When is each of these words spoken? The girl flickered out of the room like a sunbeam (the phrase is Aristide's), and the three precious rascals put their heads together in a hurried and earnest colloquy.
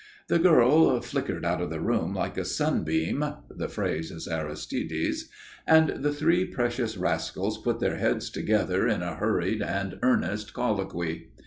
The 0.29 0.39
girl 0.39 0.99
flickered 1.01 1.45
out 1.45 1.61
of 1.61 1.69
the 1.69 1.79
room 1.79 2.15
like 2.15 2.35
a 2.35 2.43
sunbeam 2.43 3.23
(the 3.51 3.69
phrase 3.69 4.09
is 4.09 4.27
Aristide's), 4.27 5.29
and 5.67 5.89
the 6.01 6.11
three 6.11 6.43
precious 6.43 6.97
rascals 6.97 7.59
put 7.59 7.79
their 7.79 7.97
heads 7.97 8.31
together 8.31 8.87
in 8.87 9.03
a 9.03 9.13
hurried 9.13 9.61
and 9.61 9.99
earnest 10.01 10.55
colloquy. 10.55 11.29